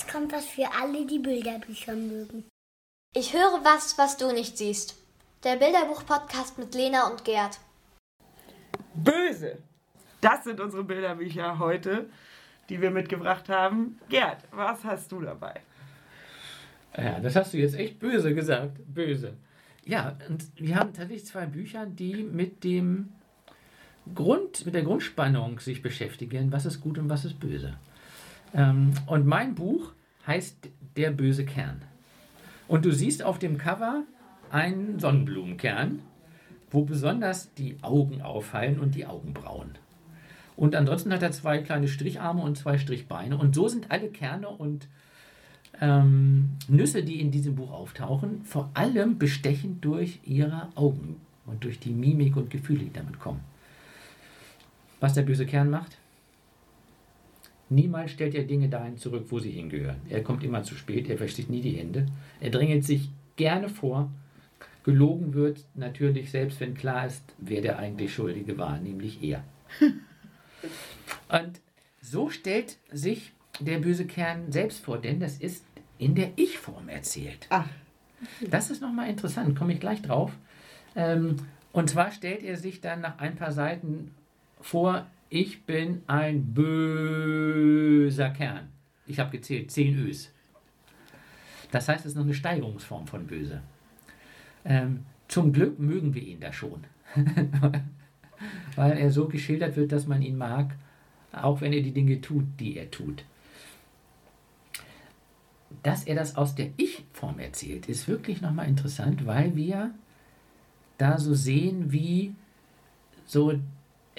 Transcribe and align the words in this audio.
jetzt 0.00 0.10
kommt 0.10 0.32
was 0.32 0.46
für 0.46 0.66
alle, 0.80 1.06
die 1.06 1.18
Bilderbücher 1.18 1.94
mögen. 1.94 2.44
Ich 3.14 3.34
höre 3.34 3.60
was, 3.64 3.98
was 3.98 4.16
du 4.16 4.32
nicht 4.32 4.56
siehst. 4.56 4.96
Der 5.44 5.56
Bilderbuch-Podcast 5.56 6.58
mit 6.58 6.74
Lena 6.74 7.08
und 7.08 7.24
Gerd. 7.24 7.58
Böse! 8.94 9.58
Das 10.20 10.44
sind 10.44 10.60
unsere 10.60 10.84
Bilderbücher 10.84 11.58
heute, 11.58 12.08
die 12.68 12.80
wir 12.80 12.90
mitgebracht 12.90 13.48
haben. 13.48 13.98
Gerd, 14.08 14.44
was 14.52 14.84
hast 14.84 15.12
du 15.12 15.20
dabei? 15.20 15.60
Ja, 16.96 17.20
das 17.20 17.36
hast 17.36 17.52
du 17.52 17.58
jetzt 17.58 17.74
echt 17.74 17.98
böse 17.98 18.34
gesagt. 18.34 18.78
Böse. 18.86 19.36
Ja, 19.84 20.16
und 20.28 20.44
wir 20.56 20.76
haben 20.76 20.94
tatsächlich 20.94 21.26
zwei 21.26 21.46
Bücher, 21.46 21.84
die 21.86 22.22
mit 22.22 22.64
dem 22.64 23.12
Grund, 24.14 24.64
mit 24.64 24.74
der 24.74 24.82
Grundspannung 24.82 25.60
sich 25.60 25.82
beschäftigen, 25.82 26.52
was 26.52 26.64
ist 26.64 26.80
gut 26.80 26.98
und 26.98 27.08
was 27.08 27.24
ist 27.24 27.38
böse. 27.38 27.76
Ähm, 28.54 28.92
und 29.06 29.26
mein 29.26 29.54
Buch 29.54 29.92
heißt 30.26 30.68
Der 30.96 31.10
böse 31.10 31.44
Kern. 31.44 31.82
Und 32.68 32.84
du 32.84 32.92
siehst 32.92 33.22
auf 33.22 33.38
dem 33.38 33.58
Cover 33.58 34.04
einen 34.50 34.98
Sonnenblumenkern, 34.98 36.00
wo 36.70 36.82
besonders 36.82 37.52
die 37.54 37.76
Augen 37.82 38.22
auffallen 38.22 38.78
und 38.78 38.94
die 38.94 39.06
Augenbrauen. 39.06 39.72
Und 40.56 40.74
ansonsten 40.74 41.12
hat 41.12 41.22
er 41.22 41.32
zwei 41.32 41.58
kleine 41.58 41.88
Stricharme 41.88 42.42
und 42.42 42.58
zwei 42.58 42.78
Strichbeine. 42.78 43.36
Und 43.38 43.54
so 43.54 43.66
sind 43.66 43.90
alle 43.90 44.08
Kerne 44.08 44.48
und 44.48 44.88
ähm, 45.80 46.50
Nüsse, 46.68 47.02
die 47.02 47.20
in 47.20 47.30
diesem 47.30 47.54
Buch 47.54 47.72
auftauchen, 47.72 48.44
vor 48.44 48.70
allem 48.74 49.18
bestechend 49.18 49.84
durch 49.84 50.20
ihre 50.24 50.68
Augen 50.74 51.16
und 51.46 51.64
durch 51.64 51.80
die 51.80 51.92
Mimik 51.92 52.36
und 52.36 52.50
Gefühle, 52.50 52.80
die 52.80 52.92
damit 52.92 53.18
kommen. 53.18 53.40
Was 55.00 55.14
der 55.14 55.22
böse 55.22 55.46
Kern 55.46 55.70
macht? 55.70 55.96
Niemals 57.70 58.10
stellt 58.10 58.34
er 58.34 58.42
Dinge 58.42 58.68
dahin 58.68 58.96
zurück, 58.96 59.26
wo 59.28 59.38
sie 59.38 59.52
hingehören. 59.52 60.00
Er 60.08 60.24
kommt 60.24 60.42
immer 60.42 60.64
zu 60.64 60.74
spät, 60.74 61.08
er 61.08 61.16
versteht 61.16 61.48
nie 61.48 61.60
die 61.60 61.76
Hände. 61.76 62.06
Er 62.40 62.50
drängelt 62.50 62.84
sich 62.84 63.10
gerne 63.36 63.68
vor. 63.68 64.10
Gelogen 64.82 65.34
wird 65.34 65.64
natürlich 65.74 66.30
selbst, 66.30 66.58
wenn 66.60 66.74
klar 66.74 67.06
ist, 67.06 67.22
wer 67.38 67.62
der 67.62 67.78
eigentlich 67.78 68.12
Schuldige 68.12 68.58
war, 68.58 68.78
nämlich 68.78 69.22
er. 69.22 69.44
Und 71.28 71.60
so 72.02 72.28
stellt 72.28 72.76
sich 72.90 73.32
der 73.60 73.78
böse 73.78 74.06
Kern 74.06 74.50
selbst 74.50 74.84
vor, 74.84 74.98
denn 74.98 75.20
das 75.20 75.38
ist 75.38 75.64
in 75.98 76.16
der 76.16 76.30
Ich-Form 76.36 76.88
erzählt. 76.88 77.46
Ach. 77.50 77.68
Das 78.50 78.70
ist 78.70 78.82
nochmal 78.82 79.08
interessant, 79.08 79.56
komme 79.56 79.72
ich 79.72 79.80
gleich 79.80 80.02
drauf. 80.02 80.32
Ähm, 80.96 81.36
und 81.72 81.88
zwar 81.88 82.10
stellt 82.10 82.42
er 82.42 82.56
sich 82.56 82.80
dann 82.80 83.00
nach 83.00 83.18
ein 83.18 83.36
paar 83.36 83.52
Seiten 83.52 84.12
vor, 84.60 85.06
ich 85.30 85.64
bin 85.64 86.02
ein 86.08 86.52
böser 86.52 88.30
Kern. 88.30 88.68
Ich 89.06 89.18
habe 89.18 89.30
gezählt, 89.30 89.70
zehn 89.70 89.96
Ös. 89.98 90.32
Das 91.70 91.88
heißt, 91.88 92.04
es 92.04 92.12
ist 92.12 92.16
noch 92.16 92.24
eine 92.24 92.34
Steigerungsform 92.34 93.06
von 93.06 93.26
böse. 93.26 93.62
Ähm, 94.64 95.06
zum 95.28 95.52
Glück 95.52 95.78
mögen 95.78 96.14
wir 96.14 96.22
ihn 96.22 96.40
da 96.40 96.52
schon. 96.52 96.84
Weil 98.74 98.98
er 98.98 99.10
so 99.12 99.28
geschildert 99.28 99.76
wird, 99.76 99.92
dass 99.92 100.06
man 100.06 100.20
ihn 100.22 100.36
mag, 100.36 100.74
auch 101.32 101.60
wenn 101.60 101.72
er 101.72 101.82
die 101.82 101.92
Dinge 101.92 102.20
tut, 102.20 102.44
die 102.58 102.76
er 102.76 102.90
tut. 102.90 103.24
Dass 105.84 106.04
er 106.04 106.16
das 106.16 106.36
aus 106.36 106.56
der 106.56 106.70
Ich-Form 106.76 107.38
erzählt, 107.38 107.88
ist 107.88 108.08
wirklich 108.08 108.40
nochmal 108.40 108.66
interessant, 108.66 109.26
weil 109.26 109.54
wir 109.54 109.94
da 110.98 111.18
so 111.18 111.34
sehen, 111.34 111.92
wie 111.92 112.34
so 113.26 113.60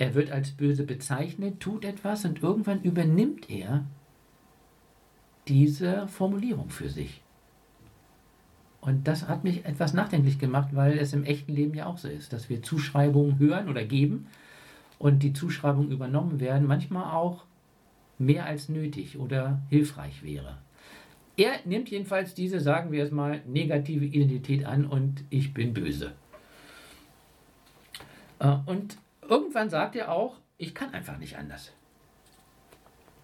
er 0.02 0.16
wird 0.16 0.32
als 0.32 0.50
böse 0.50 0.84
bezeichnet, 0.84 1.60
tut 1.60 1.86
etwas 1.86 2.26
und 2.26 2.42
irgendwann 2.42 2.82
übernimmt 2.82 3.52
er 3.52 3.86
diese 5.48 6.08
Formulierung 6.08 6.72
für 6.72 6.90
sich. 6.90 7.22
Und 8.80 9.08
das 9.08 9.28
hat 9.28 9.44
mich 9.44 9.64
etwas 9.64 9.94
nachdenklich 9.94 10.40
gemacht, 10.40 10.70
weil 10.72 10.98
es 10.98 11.14
im 11.14 11.24
echten 11.24 11.54
Leben 11.54 11.76
ja 11.76 11.86
auch 11.86 12.00
so 12.00 12.08
ist, 12.08 12.34
dass 12.34 12.50
wir 12.50 12.64
Zuschreibungen 12.64 13.38
hören 13.38 13.70
oder 13.70 13.84
geben 13.84 14.26
und 14.98 15.22
die 15.22 15.34
Zuschreibungen 15.34 15.92
übernommen 15.92 16.40
werden, 16.40 16.66
manchmal 16.66 17.14
auch 17.14 17.46
mehr 18.18 18.48
als 18.48 18.70
nötig 18.70 19.20
oder 19.20 19.62
hilfreich 19.70 20.24
wäre. 20.24 20.58
Er 21.38 21.52
nimmt 21.66 21.92
jedenfalls 21.92 22.34
diese, 22.34 22.60
sagen 22.60 22.92
wir 22.92 23.04
es 23.04 23.12
mal, 23.12 23.44
negative 23.46 24.06
Identität 24.06 24.66
an 24.66 24.88
und 24.88 25.26
ich 25.30 25.54
bin 25.54 25.76
böse. 25.76 26.14
Äh, 28.40 28.56
und 28.66 28.98
irgendwann 29.32 29.70
sagt 29.70 29.96
er 29.96 30.12
auch, 30.12 30.36
ich 30.58 30.76
kann 30.76 30.94
einfach 30.94 31.18
nicht 31.18 31.38
anders. 31.38 31.72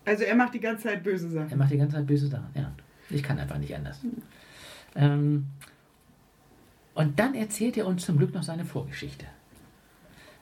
Also 0.06 0.24
er 0.24 0.36
macht 0.36 0.54
die 0.54 0.62
ganze 0.62 0.84
Zeit 0.84 1.04
böse 1.04 1.30
Sachen. 1.30 1.52
Er 1.52 1.58
macht 1.58 1.72
die 1.72 1.78
ganze 1.78 1.98
Zeit 1.98 2.08
böse 2.08 2.28
Sachen, 2.28 2.50
ja. 2.56 2.72
Ich 3.10 3.22
kann 3.22 3.38
einfach 3.38 3.58
nicht 3.58 3.76
anders. 3.76 4.00
Ähm, 4.96 5.48
und 6.96 7.20
dann 7.20 7.36
erzählt 7.36 7.78
er 7.78 7.86
uns 7.86 8.06
zum 8.06 8.18
Glück 8.18 8.34
noch 8.34 8.44
seine 8.44 8.66
Vorgeschichte. 8.66 9.26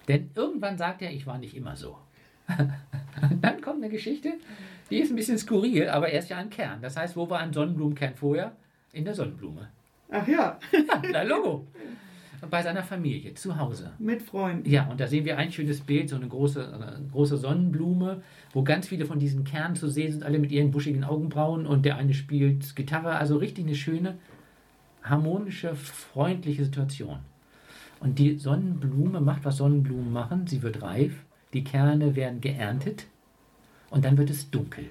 Denn 0.08 0.30
irgendwann 0.36 0.78
sagt 0.78 1.02
er, 1.02 1.12
ich 1.12 1.25
war 1.25 1.40
nicht 1.40 1.56
immer 1.56 1.75
so. 1.75 1.98
und 2.48 3.42
dann 3.44 3.59
kommt 3.59 3.84
eine 3.84 3.90
Geschichte, 3.90 4.34
die 4.92 5.00
ist 5.00 5.09
ein 5.09 5.16
bisschen 5.16 5.40
skurril, 5.40 5.90
aber 5.90 6.09
er 6.09 6.20
ist 6.20 6.30
ja 6.30 6.38
ein 6.38 6.52
Kern. 6.52 6.80
Das 6.81 6.96
heißt, 6.96 7.16
wo 7.16 7.28
war 7.28 7.40
ein 7.40 7.52
Sonnenblumenkern 7.52 8.16
vorher? 8.16 8.56
In 8.94 9.04
der 9.04 9.16
Sonnenblume. 9.16 9.68
Ach 10.12 10.28
ja. 10.28 10.59
ja, 10.72 11.12
da 11.12 11.24
Logo. 11.24 11.68
Bei 12.50 12.61
seiner 12.61 12.83
Familie, 12.83 13.33
zu 13.33 13.57
Hause. 13.57 13.91
Mit 14.00 14.22
Freunden. 14.22 14.69
Ja, 14.69 14.88
und 14.88 15.00
da 15.00 15.07
sehen 15.07 15.25
wir 15.25 15.38
ein 15.38 15.51
schönes 15.51 15.81
Bild, 15.81 16.09
so 16.09 16.16
eine 16.16 16.28
große, 16.28 16.73
eine 16.73 17.07
große 17.11 17.38
Sonnenblume, 17.38 18.22
wo 18.53 18.63
ganz 18.63 18.88
viele 18.88 19.06
von 19.06 19.19
diesen 19.19 19.44
Kernen 19.44 19.75
zu 19.75 19.88
sehen 19.89 20.11
sind, 20.11 20.23
alle 20.23 20.39
mit 20.39 20.51
ihren 20.51 20.72
buschigen 20.72 21.03
Augenbrauen 21.03 21.66
und 21.66 21.85
der 21.85 21.97
eine 21.97 22.13
spielt 22.13 22.75
Gitarre. 22.75 23.16
Also 23.16 23.38
richtig 23.38 23.66
eine 23.66 23.75
schöne, 23.75 24.17
harmonische, 25.03 25.75
freundliche 25.75 26.66
Situation. 26.66 27.19
Und 28.00 28.19
die 28.19 28.38
Sonnenblume 28.38 29.22
macht, 29.22 29.45
was 29.45 29.57
Sonnenblumen 29.57 30.12
machen. 30.12 30.47
Sie 30.47 30.62
wird 30.62 30.81
reif, 30.81 31.13
die 31.53 31.63
Kerne 31.63 32.16
werden 32.16 32.41
geerntet 32.41 33.07
und 33.89 34.06
dann 34.06 34.17
wird 34.17 34.29
es 34.29 34.50
dunkel. 34.51 34.85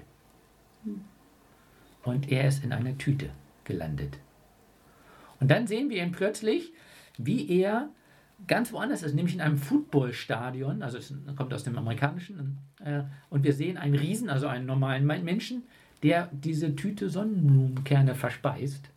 Und 2.03 2.31
er 2.31 2.47
ist 2.47 2.63
in 2.63 2.71
einer 2.71 2.97
Tüte 2.97 3.29
gelandet. 3.63 4.17
Und 5.39 5.51
dann 5.51 5.67
sehen 5.67 5.89
wir 5.89 6.03
ihn 6.03 6.11
plötzlich, 6.11 6.71
wie 7.17 7.49
er 7.49 7.89
ganz 8.47 8.73
woanders 8.73 9.03
ist, 9.03 9.15
nämlich 9.15 9.35
in 9.35 9.41
einem 9.41 9.57
Footballstadion, 9.57 10.83
also 10.83 10.97
es 10.97 11.13
kommt 11.35 11.53
aus 11.53 11.63
dem 11.63 11.77
amerikanischen, 11.77 12.57
äh, 12.83 13.03
und 13.29 13.43
wir 13.43 13.53
sehen 13.53 13.77
einen 13.77 13.95
Riesen, 13.95 14.29
also 14.29 14.47
einen 14.47 14.65
normalen 14.65 15.05
Menschen, 15.05 15.63
der 16.03 16.29
diese 16.31 16.75
Tüte 16.75 17.09
Sonnenblumenkerne 17.09 18.15
verspeist. 18.15 18.89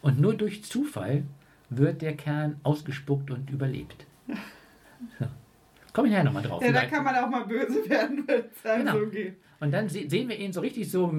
Und 0.00 0.18
nur 0.18 0.34
durch 0.34 0.64
Zufall 0.64 1.24
wird 1.70 2.02
der 2.02 2.16
Kern 2.16 2.56
ausgespuckt 2.62 3.30
und 3.30 3.50
überlebt. 3.50 4.06
So. 5.18 5.26
Komm 5.92 6.06
ich 6.06 6.12
nachher 6.12 6.24
nochmal 6.24 6.42
drauf. 6.42 6.62
Ja, 6.64 6.72
da 6.72 6.86
kann 6.86 7.04
man 7.04 7.14
auch 7.16 7.28
mal 7.28 7.44
böse 7.44 7.88
werden, 7.88 8.24
wenn 8.26 8.44
es 8.50 8.66
einem 8.66 8.86
Genau. 8.86 8.98
so 8.98 9.06
geht. 9.08 9.36
Und 9.60 9.72
dann 9.72 9.88
se 9.88 10.08
sehen 10.08 10.28
wir 10.28 10.38
ihn 10.38 10.52
so 10.52 10.60
richtig 10.60 10.90
so 10.90 11.14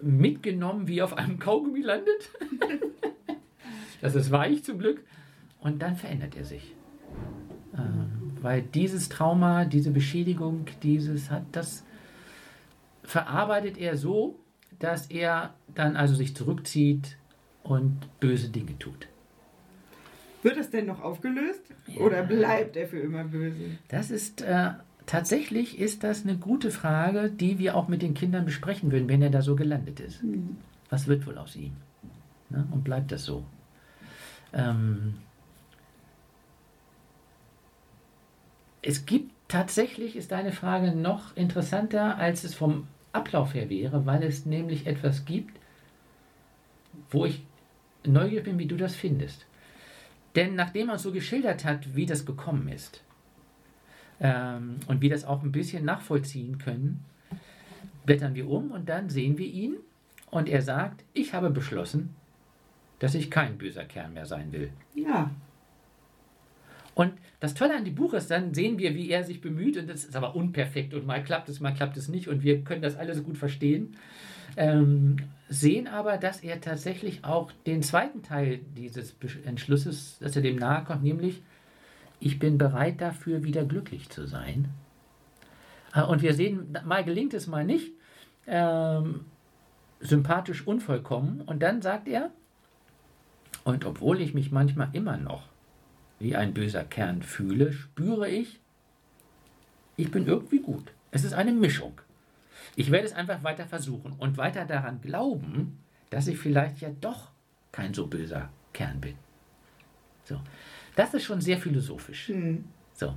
mitgenommen, 0.00 0.86
wie 0.86 0.98
er 0.98 1.04
auf 1.04 1.16
einem 1.16 1.38
Kaugummi 1.38 1.80
landet. 1.80 2.30
das 4.00 4.14
ist 4.14 4.30
weich 4.30 4.62
zum 4.64 4.78
Glück. 4.78 5.02
Und 5.68 5.80
dann 5.80 5.96
verändert 5.96 6.36
er 6.36 6.44
sich. 6.44 6.74
Ähm, 7.76 8.32
weil 8.40 8.62
dieses 8.62 9.08
Trauma, 9.08 9.64
diese 9.64 9.90
Beschädigung, 9.90 10.66
dieses 10.82 11.30
hat 11.30 11.44
das 11.52 11.84
verarbeitet 13.02 13.78
er 13.78 13.96
so, 13.96 14.38
dass 14.78 15.06
er 15.06 15.54
dann 15.74 15.96
also 15.96 16.14
sich 16.14 16.34
zurückzieht 16.34 17.18
und 17.62 17.98
böse 18.20 18.48
Dinge 18.48 18.78
tut. 18.78 19.08
Wird 20.42 20.56
es 20.56 20.70
denn 20.70 20.86
noch 20.86 21.02
aufgelöst? 21.02 21.62
Oder 21.98 22.22
bleibt 22.22 22.76
er 22.76 22.86
für 22.86 23.00
immer 23.00 23.24
böse? 23.24 23.78
Das 23.88 24.10
ist 24.10 24.40
äh, 24.40 24.70
tatsächlich 25.04 25.78
ist 25.78 26.04
das 26.04 26.22
eine 26.22 26.38
gute 26.38 26.70
Frage, 26.70 27.30
die 27.30 27.58
wir 27.58 27.76
auch 27.76 27.88
mit 27.88 28.02
den 28.02 28.14
Kindern 28.14 28.44
besprechen 28.44 28.92
würden, 28.92 29.08
wenn 29.08 29.20
er 29.20 29.30
da 29.30 29.42
so 29.42 29.56
gelandet 29.56 30.00
ist. 30.00 30.22
Was 30.88 31.08
wird 31.08 31.26
wohl 31.26 31.36
aus 31.36 31.56
ihm? 31.56 31.72
Ne? 32.50 32.66
Und 32.70 32.84
bleibt 32.84 33.12
das 33.12 33.24
so? 33.24 33.44
Ähm, 34.52 35.14
es 38.82 39.06
gibt 39.06 39.32
tatsächlich, 39.48 40.16
ist 40.16 40.32
deine 40.32 40.52
Frage 40.52 40.92
noch 40.92 41.36
interessanter, 41.36 42.18
als 42.18 42.44
es 42.44 42.54
vom 42.54 42.86
Ablauf 43.12 43.54
her 43.54 43.70
wäre, 43.70 44.06
weil 44.06 44.22
es 44.22 44.46
nämlich 44.46 44.86
etwas 44.86 45.24
gibt, 45.24 45.58
wo 47.10 47.24
ich 47.24 47.42
neugierig 48.04 48.44
bin, 48.44 48.58
wie 48.58 48.66
du 48.66 48.76
das 48.76 48.94
findest. 48.94 49.46
Denn 50.36 50.54
nachdem 50.54 50.88
er 50.88 50.94
uns 50.94 51.02
so 51.02 51.12
geschildert 51.12 51.64
hat, 51.64 51.96
wie 51.96 52.06
das 52.06 52.26
gekommen 52.26 52.68
ist 52.68 53.02
ähm, 54.20 54.76
und 54.86 55.00
wie 55.00 55.08
das 55.08 55.24
auch 55.24 55.42
ein 55.42 55.52
bisschen 55.52 55.84
nachvollziehen 55.84 56.58
können, 56.58 57.04
blättern 58.04 58.34
wir 58.34 58.48
um 58.48 58.70
und 58.70 58.88
dann 58.88 59.10
sehen 59.10 59.38
wir 59.38 59.46
ihn 59.46 59.76
und 60.30 60.48
er 60.48 60.62
sagt, 60.62 61.04
ich 61.14 61.34
habe 61.34 61.50
beschlossen, 61.50 62.14
dass 62.98 63.14
ich 63.14 63.30
kein 63.30 63.58
böser 63.58 63.84
Kern 63.84 64.12
mehr 64.12 64.26
sein 64.26 64.52
will. 64.52 64.70
Ja. 64.94 65.30
Und 66.98 67.12
das 67.38 67.54
Tolle 67.54 67.76
an 67.76 67.84
dem 67.84 67.94
Buch 67.94 68.12
ist, 68.12 68.28
dann 68.28 68.54
sehen 68.54 68.76
wir, 68.76 68.92
wie 68.96 69.08
er 69.08 69.22
sich 69.22 69.40
bemüht 69.40 69.76
und 69.76 69.88
das 69.88 70.04
ist 70.04 70.16
aber 70.16 70.34
unperfekt 70.34 70.94
und 70.94 71.06
mal 71.06 71.22
klappt 71.22 71.48
es, 71.48 71.60
mal 71.60 71.72
klappt 71.72 71.96
es 71.96 72.08
nicht 72.08 72.26
und 72.26 72.42
wir 72.42 72.64
können 72.64 72.82
das 72.82 72.96
alles 72.96 73.22
gut 73.22 73.38
verstehen. 73.38 73.96
ähm, 74.56 75.18
sehen 75.48 75.86
aber, 75.86 76.16
dass 76.16 76.40
er 76.40 76.60
tatsächlich 76.60 77.24
auch 77.24 77.52
den 77.66 77.84
zweiten 77.84 78.24
Teil 78.24 78.58
dieses 78.76 79.14
Entschlusses, 79.44 80.18
dass 80.18 80.34
er 80.34 80.42
dem 80.42 80.56
nahe 80.56 80.82
kommt, 80.82 81.04
nämlich, 81.04 81.40
ich 82.18 82.40
bin 82.40 82.58
bereit 82.58 83.00
dafür, 83.00 83.44
wieder 83.44 83.64
glücklich 83.64 84.08
zu 84.10 84.26
sein. 84.26 84.68
Äh, 85.94 86.02
Und 86.02 86.20
wir 86.22 86.34
sehen, 86.34 86.76
mal 86.84 87.04
gelingt 87.04 87.32
es, 87.32 87.46
mal 87.46 87.64
nicht. 87.64 87.92
Ähm, 88.48 89.20
sympathisch 90.00 90.66
unvollkommen. 90.66 91.42
Und 91.42 91.62
dann 91.62 91.80
sagt 91.80 92.08
er, 92.08 92.32
und 93.62 93.84
obwohl 93.84 94.20
ich 94.20 94.34
mich 94.34 94.50
manchmal 94.50 94.88
immer 94.94 95.16
noch 95.16 95.44
wie 96.18 96.36
ein 96.36 96.54
böser 96.54 96.84
Kern 96.84 97.22
fühle, 97.22 97.72
spüre 97.72 98.28
ich, 98.28 98.60
ich 99.96 100.10
bin 100.10 100.26
irgendwie 100.26 100.60
gut. 100.60 100.92
Es 101.10 101.24
ist 101.24 101.32
eine 101.32 101.52
Mischung. 101.52 102.00
Ich 102.76 102.90
werde 102.90 103.06
es 103.06 103.12
einfach 103.12 103.42
weiter 103.42 103.66
versuchen 103.66 104.12
und 104.18 104.36
weiter 104.36 104.64
daran 104.64 105.00
glauben, 105.00 105.78
dass 106.10 106.28
ich 106.28 106.38
vielleicht 106.38 106.80
ja 106.80 106.90
doch 107.00 107.30
kein 107.72 107.94
so 107.94 108.06
böser 108.06 108.50
Kern 108.72 109.00
bin. 109.00 109.14
So. 110.24 110.40
Das 110.94 111.14
ist 111.14 111.24
schon 111.24 111.40
sehr 111.40 111.58
philosophisch. 111.58 112.32
So. 112.94 113.14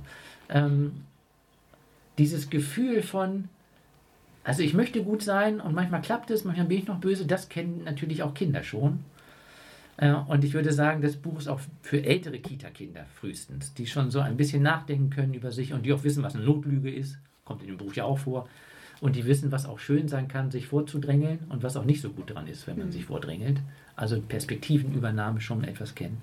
Ähm, 0.48 1.04
dieses 2.18 2.50
Gefühl 2.50 3.02
von, 3.02 3.48
also 4.44 4.62
ich 4.62 4.74
möchte 4.74 5.02
gut 5.02 5.22
sein 5.22 5.60
und 5.60 5.74
manchmal 5.74 6.02
klappt 6.02 6.30
es, 6.30 6.44
manchmal 6.44 6.66
bin 6.66 6.78
ich 6.78 6.86
noch 6.86 7.00
böse, 7.00 7.26
das 7.26 7.48
kennen 7.48 7.82
natürlich 7.84 8.22
auch 8.22 8.34
Kinder 8.34 8.62
schon. 8.62 9.04
Äh, 10.02 10.14
Und 10.14 10.42
ich 10.42 10.52
würde 10.52 10.72
sagen, 10.72 11.00
das 11.00 11.16
Buch 11.16 11.38
ist 11.38 11.48
auch 11.48 11.60
für 11.80 12.04
ältere 12.04 12.40
Kita-Kinder 12.40 13.06
frühestens, 13.14 13.72
die 13.72 13.86
schon 13.86 14.10
so 14.10 14.18
ein 14.18 14.36
bisschen 14.36 14.62
nachdenken 14.62 15.10
können 15.10 15.32
über 15.32 15.52
sich 15.52 15.72
und 15.72 15.86
die 15.86 15.92
auch 15.92 16.02
wissen, 16.02 16.24
was 16.24 16.34
eine 16.34 16.44
Notlüge 16.44 16.92
ist. 16.92 17.18
Kommt 17.44 17.62
in 17.62 17.68
dem 17.68 17.76
Buch 17.76 17.94
ja 17.94 18.04
auch 18.04 18.18
vor. 18.18 18.48
Und 19.00 19.14
die 19.14 19.24
wissen, 19.26 19.52
was 19.52 19.64
auch 19.64 19.78
schön 19.78 20.08
sein 20.08 20.26
kann, 20.26 20.50
sich 20.50 20.66
vorzudrängeln 20.66 21.46
und 21.48 21.62
was 21.62 21.76
auch 21.76 21.84
nicht 21.84 22.00
so 22.00 22.10
gut 22.10 22.34
dran 22.34 22.48
ist, 22.48 22.66
wenn 22.66 22.78
man 22.78 22.90
sich 22.90 23.04
vordrängelt. 23.04 23.60
Also 23.94 24.20
Perspektivenübernahme 24.20 25.40
schon 25.40 25.62
etwas 25.62 25.94
kennen. 25.94 26.20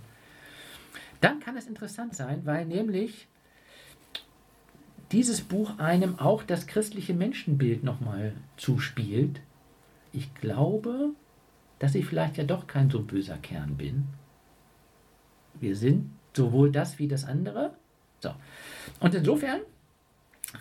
Dann 1.22 1.40
kann 1.40 1.56
es 1.56 1.68
interessant 1.68 2.16
sein, 2.16 2.42
weil 2.46 2.66
nämlich 2.66 3.28
dieses 5.14 5.42
Buch 5.42 5.78
einem 5.80 6.20
auch 6.20 6.44
das 6.44 6.68
christliche 6.68 7.14
Menschenbild 7.14 7.84
nochmal 7.84 8.34
zuspielt. 8.58 9.42
Ich 10.12 10.34
glaube, 10.36 11.12
dass 11.80 11.96
ich 11.96 12.06
vielleicht 12.06 12.38
ja 12.38 12.44
doch 12.44 12.68
kein 12.68 12.90
so 12.90 13.02
böser 13.02 13.38
Kern 13.38 13.76
bin. 13.78 14.08
Wir 15.60 15.76
sind 15.76 16.12
sowohl 16.34 16.72
das 16.72 17.00
wie 17.00 17.08
das 17.08 17.26
andere. 17.26 17.74
So. 18.20 18.34
Und 19.00 19.16
insofern 19.16 19.62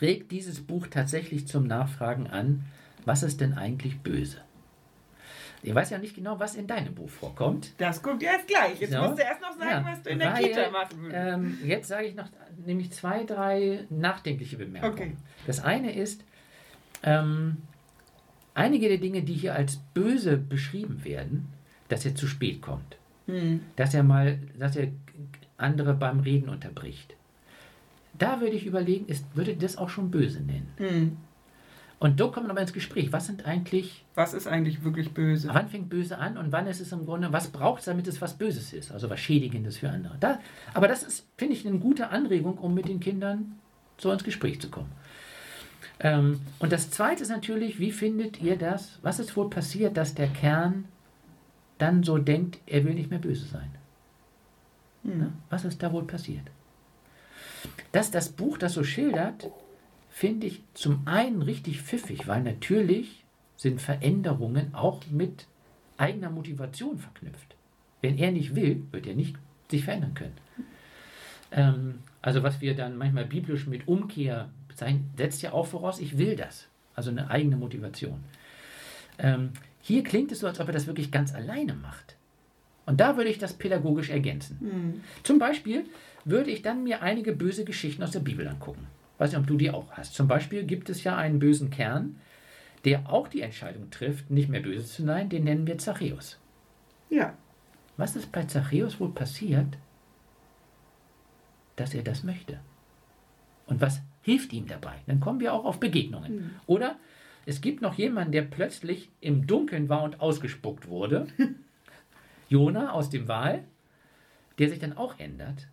regt 0.00 0.30
dieses 0.32 0.60
Buch 0.60 0.86
tatsächlich 0.88 1.46
zum 1.46 1.66
Nachfragen 1.66 2.26
an, 2.26 2.64
was 3.04 3.22
ist 3.22 3.40
denn 3.40 3.54
eigentlich 3.54 4.00
böse? 4.00 4.38
Ich 5.62 5.74
weiß 5.74 5.90
ja 5.90 5.98
nicht 5.98 6.14
genau, 6.14 6.38
was 6.38 6.54
in 6.54 6.68
deinem 6.68 6.94
Buch 6.94 7.10
vorkommt. 7.10 7.72
Das 7.78 8.00
kommt 8.00 8.22
erst 8.22 8.46
gleich. 8.46 8.78
Jetzt 8.80 8.92
So. 8.92 9.02
musst 9.02 9.18
du 9.18 9.22
erst 9.22 9.40
noch 9.40 9.56
sagen, 9.58 9.70
Ja, 9.70 9.84
was 9.84 10.02
du 10.02 10.10
in 10.10 10.18
der 10.20 10.32
weil, 10.34 10.44
Kita 10.44 10.70
machen 10.70 11.02
würdest. 11.02 11.16
Ähm, 11.16 11.58
jetzt 11.64 11.88
sage 11.88 12.06
ich 12.06 12.14
noch 12.14 12.28
nämlich 12.64 12.92
zwei, 12.92 13.24
drei 13.24 13.84
nachdenkliche 13.90 14.56
Bemerkungen. 14.56 14.92
Okay. 14.94 15.16
Das 15.46 15.58
eine 15.60 15.94
ist, 15.96 16.22
ähm, 17.02 17.56
einige 18.58 18.88
der 18.88 18.98
Dinge, 18.98 19.22
die 19.22 19.34
hier 19.34 19.54
als 19.54 19.76
böse 19.94 20.36
beschrieben 20.36 21.04
werden, 21.04 21.48
dass 21.88 22.04
er 22.04 22.14
zu 22.14 22.26
spät 22.26 22.60
kommt, 22.60 22.96
Hm. 23.26 23.60
dass 23.76 23.94
er 23.94 24.02
mal, 24.02 24.38
dass 24.58 24.76
er 24.76 24.88
andere 25.56 25.94
beim 25.94 26.20
Reden 26.20 26.48
unterbricht. 26.48 27.14
Da 28.18 28.40
würde 28.40 28.56
ich 28.56 28.66
überlegen, 28.66 29.06
ist, 29.06 29.24
würde 29.34 29.54
das 29.54 29.76
auch 29.76 29.88
schon 29.88 30.10
böse 30.10 30.40
nennen. 30.40 30.68
Hm. 30.76 31.16
Und 32.00 32.20
da 32.20 32.24
kommt 32.24 32.46
man 32.46 32.50
aber 32.52 32.60
ins 32.60 32.72
Gespräch. 32.72 33.12
Was 33.12 33.26
sind 33.26 33.44
eigentlich 33.44 34.04
Was 34.14 34.32
ist 34.32 34.46
eigentlich 34.46 34.84
wirklich 34.84 35.12
böse? 35.12 35.50
Wann 35.52 35.68
fängt 35.68 35.88
böse 35.88 36.18
an 36.18 36.36
und 36.36 36.52
wann 36.52 36.68
ist 36.68 36.80
es 36.80 36.92
im 36.92 37.04
Grunde, 37.06 37.32
was 37.32 37.48
braucht 37.48 37.80
es, 37.80 37.86
damit 37.86 38.06
es 38.06 38.20
was 38.20 38.38
Böses 38.38 38.72
ist, 38.72 38.92
also 38.92 39.10
was 39.10 39.18
Schädigendes 39.18 39.78
für 39.78 39.90
andere. 39.90 40.16
Da, 40.20 40.40
aber 40.74 40.86
das 40.86 41.02
ist, 41.02 41.26
finde 41.36 41.54
ich, 41.54 41.66
eine 41.66 41.78
gute 41.78 42.10
Anregung, 42.10 42.58
um 42.58 42.72
mit 42.74 42.88
den 42.88 43.00
Kindern 43.00 43.58
so 43.98 44.12
ins 44.12 44.22
Gespräch 44.22 44.60
zu 44.60 44.70
kommen. 44.70 44.92
Ähm, 46.00 46.40
und 46.58 46.72
das 46.72 46.90
Zweite 46.90 47.22
ist 47.22 47.28
natürlich, 47.28 47.80
wie 47.80 47.92
findet 47.92 48.40
ihr 48.40 48.56
das? 48.56 48.98
Was 49.02 49.18
ist 49.18 49.36
wohl 49.36 49.50
passiert, 49.50 49.96
dass 49.96 50.14
der 50.14 50.28
Kern 50.28 50.84
dann 51.78 52.02
so 52.02 52.18
denkt, 52.18 52.58
er 52.66 52.84
will 52.84 52.94
nicht 52.94 53.10
mehr 53.10 53.18
böse 53.18 53.46
sein? 53.46 53.70
Ne? 55.02 55.32
Was 55.50 55.64
ist 55.64 55.82
da 55.82 55.92
wohl 55.92 56.04
passiert? 56.04 56.44
Dass 57.92 58.10
das 58.10 58.30
Buch 58.30 58.58
das 58.58 58.74
so 58.74 58.84
schildert, 58.84 59.50
finde 60.10 60.46
ich 60.46 60.62
zum 60.74 61.02
einen 61.06 61.42
richtig 61.42 61.82
pfiffig, 61.82 62.26
weil 62.26 62.42
natürlich 62.42 63.24
sind 63.56 63.80
Veränderungen 63.80 64.74
auch 64.74 65.02
mit 65.10 65.46
eigener 65.96 66.30
Motivation 66.30 66.98
verknüpft. 66.98 67.56
Wenn 68.02 68.18
er 68.18 68.30
nicht 68.30 68.54
will, 68.54 68.84
wird 68.92 69.06
er 69.06 69.14
nicht 69.14 69.36
sich 69.70 69.84
verändern 69.84 70.14
können. 70.14 70.36
Ähm, 71.50 71.98
also 72.22 72.42
was 72.42 72.60
wir 72.60 72.76
dann 72.76 72.96
manchmal 72.96 73.24
biblisch 73.24 73.66
mit 73.66 73.88
Umkehr 73.88 74.50
bezeichnen, 74.78 75.10
setzt 75.16 75.42
ja 75.42 75.52
auch 75.52 75.66
voraus, 75.66 76.00
ich 76.00 76.18
will 76.18 76.36
das. 76.36 76.68
Also 76.94 77.10
eine 77.10 77.30
eigene 77.30 77.56
Motivation. 77.56 78.20
Ähm, 79.18 79.50
hier 79.80 80.02
klingt 80.02 80.32
es 80.32 80.40
so, 80.40 80.46
als 80.46 80.60
ob 80.60 80.68
er 80.68 80.72
das 80.72 80.86
wirklich 80.86 81.10
ganz 81.10 81.34
alleine 81.34 81.74
macht. 81.74 82.16
Und 82.86 83.00
da 83.00 83.16
würde 83.16 83.30
ich 83.30 83.38
das 83.38 83.52
pädagogisch 83.52 84.10
ergänzen. 84.10 85.02
Zum 85.22 85.38
Beispiel 85.38 85.84
würde 86.24 86.50
ich 86.50 86.62
dann 86.62 86.84
mir 86.84 87.02
einige 87.02 87.32
böse 87.32 87.64
Geschichten 87.64 88.02
aus 88.02 88.12
der 88.12 88.20
Bibel 88.20 88.46
angucken. 88.48 88.86
Weiß 89.18 89.30
nicht, 89.30 89.40
ob 89.40 89.46
du 89.46 89.56
die 89.56 89.70
auch 89.70 89.90
hast. 89.92 90.14
Zum 90.14 90.26
Beispiel 90.26 90.64
gibt 90.64 90.88
es 90.88 91.04
ja 91.04 91.16
einen 91.16 91.38
bösen 91.38 91.70
Kern, 91.70 92.16
der 92.84 93.10
auch 93.12 93.28
die 93.28 93.42
Entscheidung 93.42 93.90
trifft, 93.90 94.30
nicht 94.30 94.48
mehr 94.48 94.60
böse 94.60 94.86
zu 94.86 95.04
sein, 95.04 95.28
den 95.28 95.44
nennen 95.44 95.66
wir 95.66 95.78
Zachäus. 95.78 96.38
Ja. 97.10 97.34
Was 97.96 98.16
ist 98.16 98.32
bei 98.32 98.44
Zachäus 98.44 99.00
wohl 99.00 99.10
passiert, 99.10 99.76
dass 101.76 101.94
er 101.94 102.02
das 102.02 102.22
möchte? 102.22 102.60
Und 103.68 103.80
was 103.80 104.00
hilft 104.22 104.52
ihm 104.52 104.66
dabei? 104.66 104.94
Dann 105.06 105.20
kommen 105.20 105.40
wir 105.40 105.52
auch 105.54 105.64
auf 105.64 105.78
Begegnungen. 105.78 106.50
Oder 106.66 106.96
es 107.46 107.60
gibt 107.60 107.80
noch 107.80 107.94
jemanden, 107.94 108.32
der 108.32 108.42
plötzlich 108.42 109.08
im 109.20 109.46
Dunkeln 109.46 109.88
war 109.88 110.02
und 110.02 110.20
ausgespuckt 110.20 110.88
wurde. 110.88 111.28
Jona 112.48 112.92
aus 112.92 113.10
dem 113.10 113.28
Wal, 113.28 113.64
der 114.58 114.68
sich 114.68 114.78
dann 114.78 114.96
auch 114.96 115.18
ändert 115.18 115.68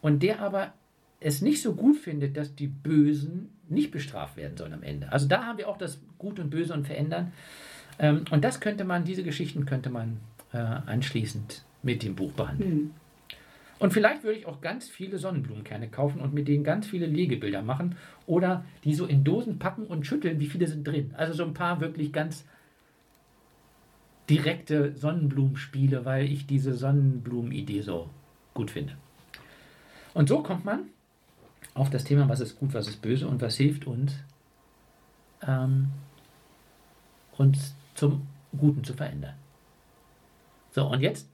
und 0.00 0.22
der 0.22 0.40
aber 0.40 0.72
es 1.20 1.42
nicht 1.42 1.62
so 1.62 1.74
gut 1.74 1.96
findet, 1.96 2.36
dass 2.36 2.54
die 2.54 2.68
Bösen 2.68 3.50
nicht 3.68 3.90
bestraft 3.90 4.36
werden 4.36 4.56
sollen 4.56 4.72
am 4.72 4.82
Ende. 4.82 5.10
Also 5.12 5.26
da 5.26 5.44
haben 5.44 5.58
wir 5.58 5.68
auch 5.68 5.78
das 5.78 6.00
Gut 6.16 6.38
und 6.38 6.50
Böse 6.50 6.72
und 6.72 6.86
Verändern. 6.86 7.32
Ähm, 7.98 8.24
und 8.30 8.44
das 8.44 8.60
könnte 8.60 8.84
man, 8.84 9.04
diese 9.04 9.24
Geschichten 9.24 9.66
könnte 9.66 9.90
man 9.90 10.18
äh, 10.52 10.58
anschließend 10.58 11.64
mit 11.82 12.02
dem 12.02 12.14
Buch 12.14 12.32
behandeln. 12.32 12.94
Und 13.78 13.92
vielleicht 13.92 14.24
würde 14.24 14.38
ich 14.38 14.46
auch 14.46 14.60
ganz 14.60 14.88
viele 14.88 15.18
Sonnenblumenkerne 15.18 15.88
kaufen 15.88 16.20
und 16.20 16.34
mit 16.34 16.48
denen 16.48 16.64
ganz 16.64 16.86
viele 16.86 17.06
Legebilder 17.06 17.62
machen 17.62 17.96
oder 18.26 18.64
die 18.84 18.94
so 18.94 19.06
in 19.06 19.22
Dosen 19.22 19.58
packen 19.58 19.86
und 19.86 20.06
schütteln, 20.06 20.40
wie 20.40 20.46
viele 20.46 20.66
sind 20.66 20.86
drin. 20.86 21.14
Also 21.16 21.32
so 21.32 21.44
ein 21.44 21.54
paar 21.54 21.80
wirklich 21.80 22.12
ganz 22.12 22.44
direkte 24.28 24.94
Sonnenblumenspiele, 24.96 26.04
weil 26.04 26.26
ich 26.26 26.46
diese 26.46 26.74
Sonnenblumenidee 26.74 27.82
so 27.82 28.10
gut 28.52 28.70
finde. 28.70 28.94
Und 30.12 30.28
so 30.28 30.42
kommt 30.42 30.64
man 30.64 30.88
auf 31.74 31.90
das 31.90 32.04
Thema, 32.04 32.28
was 32.28 32.40
ist 32.40 32.58
gut, 32.58 32.74
was 32.74 32.88
ist 32.88 33.00
böse 33.00 33.28
und 33.28 33.40
was 33.40 33.56
hilft 33.56 33.86
uns, 33.86 34.14
ähm, 35.46 35.88
uns 37.36 37.74
zum 37.94 38.26
Guten 38.56 38.82
zu 38.82 38.94
verändern. 38.94 39.34
So, 40.72 40.86
und 40.86 41.00
jetzt 41.00 41.28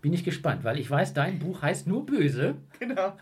bin 0.00 0.12
ich 0.12 0.24
gespannt, 0.24 0.64
weil 0.64 0.78
ich 0.78 0.90
weiß, 0.90 1.14
dein 1.14 1.38
Buch 1.38 1.62
heißt 1.62 1.86
nur 1.86 2.04
böse 2.06 2.56
Genau. 2.78 3.16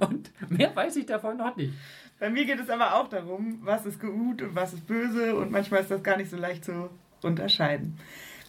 und 0.00 0.30
mehr 0.50 0.74
weiß 0.74 0.96
ich 0.96 1.06
davon 1.06 1.36
noch 1.38 1.56
nicht. 1.56 1.72
Bei 2.18 2.28
mir 2.30 2.44
geht 2.44 2.58
es 2.60 2.68
aber 2.68 2.94
auch 2.96 3.08
darum, 3.08 3.60
was 3.62 3.86
ist 3.86 4.00
gut 4.00 4.42
und 4.42 4.54
was 4.54 4.72
ist 4.72 4.86
böse 4.86 5.36
und 5.36 5.50
manchmal 5.50 5.80
ist 5.82 5.90
das 5.90 6.02
gar 6.02 6.16
nicht 6.16 6.30
so 6.30 6.36
leicht 6.36 6.64
zu 6.64 6.90
unterscheiden. 7.22 7.96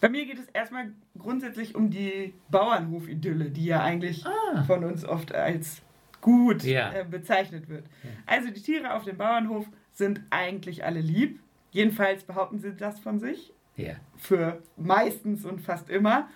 Bei 0.00 0.08
mir 0.08 0.24
geht 0.26 0.38
es 0.38 0.46
erstmal 0.48 0.90
grundsätzlich 1.18 1.74
um 1.74 1.90
die 1.90 2.32
Bauernhof-Idylle, 2.50 3.50
die 3.50 3.66
ja 3.66 3.82
eigentlich 3.82 4.24
Ah. 4.26 4.62
von 4.64 4.84
uns 4.84 5.04
oft 5.04 5.34
als 5.34 5.82
gut 6.20 6.62
Ja. 6.64 6.92
äh, 6.92 7.04
bezeichnet 7.04 7.68
wird. 7.68 7.84
Also 8.26 8.50
die 8.50 8.60
Tiere 8.62 8.94
auf 8.94 9.04
dem 9.04 9.16
Bauernhof 9.16 9.66
sind 9.92 10.20
eigentlich 10.30 10.84
alle 10.84 11.00
lieb. 11.00 11.40
Jedenfalls 11.70 12.24
behaupten 12.24 12.58
sie 12.58 12.74
das 12.74 12.98
von 13.00 13.18
sich. 13.20 13.52
Ja. 13.76 13.94
Für 14.16 14.62
meistens 14.76 15.44
und 15.44 15.60
fast 15.60 15.88
immer. 15.90 16.28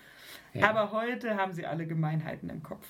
Ja. 0.55 0.69
Aber 0.69 0.91
heute 0.91 1.35
haben 1.35 1.53
sie 1.53 1.65
alle 1.65 1.85
Gemeinheiten 1.85 2.49
im 2.49 2.63
Kopf. 2.63 2.87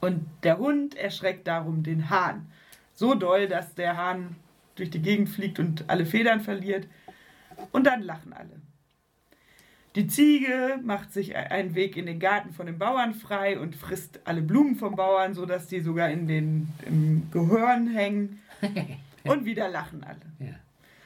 Und 0.00 0.28
der 0.42 0.58
Hund 0.58 0.96
erschreckt 0.96 1.46
darum 1.46 1.82
den 1.82 2.10
Hahn. 2.10 2.50
So 2.94 3.14
doll, 3.14 3.48
dass 3.48 3.74
der 3.74 3.96
Hahn 3.96 4.36
durch 4.74 4.90
die 4.90 5.00
Gegend 5.00 5.28
fliegt 5.28 5.58
und 5.58 5.88
alle 5.88 6.06
Federn 6.06 6.40
verliert. 6.40 6.86
Und 7.72 7.86
dann 7.86 8.02
lachen 8.02 8.32
alle. 8.32 8.60
Die 9.96 10.06
Ziege 10.06 10.78
macht 10.82 11.12
sich 11.12 11.36
einen 11.36 11.74
Weg 11.74 11.96
in 11.96 12.06
den 12.06 12.20
Garten 12.20 12.52
von 12.52 12.66
den 12.66 12.78
Bauern 12.78 13.14
frei 13.14 13.58
und 13.58 13.74
frisst 13.74 14.20
alle 14.24 14.42
Blumen 14.42 14.76
vom 14.76 14.94
Bauern, 14.94 15.34
sodass 15.34 15.66
die 15.66 15.80
sogar 15.80 16.10
in 16.10 16.28
den, 16.28 16.68
im 16.86 17.28
Gehörn 17.32 17.88
hängen. 17.88 18.40
Und 19.24 19.44
wieder 19.44 19.68
lachen 19.68 20.02
alle. 20.02 20.16
Ja. 20.38 20.54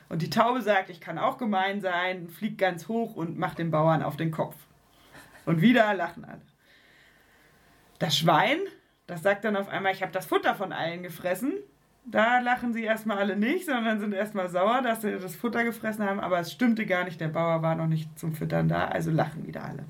Und 0.08 0.22
die 0.22 0.30
Taube 0.30 0.62
sagt, 0.62 0.88
ich 0.88 1.00
kann 1.00 1.18
auch 1.18 1.36
gemein 1.36 1.80
sein, 1.80 2.28
fliegt 2.28 2.58
ganz 2.58 2.86
hoch 2.86 3.16
und 3.16 3.38
macht 3.38 3.58
den 3.58 3.72
Bauern 3.72 4.04
auf 4.04 4.16
den 4.16 4.30
Kopf. 4.30 4.54
Und 5.46 5.60
wieder 5.60 5.92
lachen 5.94 6.24
alle. 6.24 6.40
Das 7.98 8.16
Schwein, 8.16 8.58
das 9.06 9.22
sagt 9.22 9.44
dann 9.44 9.56
auf 9.56 9.68
einmal, 9.68 9.92
ich 9.92 10.02
habe 10.02 10.12
das 10.12 10.26
Futter 10.26 10.54
von 10.54 10.72
allen 10.72 11.02
gefressen. 11.02 11.52
Da 12.06 12.40
lachen 12.40 12.74
sie 12.74 12.84
erstmal 12.84 13.18
alle 13.18 13.36
nicht, 13.36 13.66
sondern 13.66 13.98
sind 13.98 14.12
erstmal 14.12 14.50
sauer, 14.50 14.82
dass 14.82 15.02
sie 15.02 15.12
das 15.12 15.34
Futter 15.34 15.64
gefressen 15.64 16.04
haben. 16.04 16.20
Aber 16.20 16.38
es 16.38 16.52
stimmte 16.52 16.84
gar 16.84 17.04
nicht, 17.04 17.20
der 17.20 17.28
Bauer 17.28 17.62
war 17.62 17.74
noch 17.74 17.86
nicht 17.86 18.18
zum 18.18 18.34
Füttern 18.34 18.68
da, 18.68 18.88
also 18.88 19.10
lachen 19.10 19.46
wieder 19.46 19.64
alle. 19.64 19.84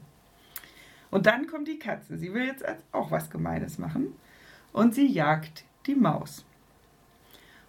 Und 1.10 1.26
dann 1.26 1.46
kommt 1.46 1.68
die 1.68 1.78
Katze. 1.78 2.16
Sie 2.18 2.34
will 2.34 2.44
jetzt 2.44 2.64
auch 2.92 3.10
was 3.10 3.30
Gemeines 3.30 3.78
machen. 3.78 4.14
Und 4.72 4.94
sie 4.94 5.06
jagt 5.06 5.64
die 5.86 5.94
Maus. 5.94 6.44